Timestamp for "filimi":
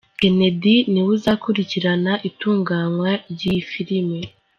3.71-4.19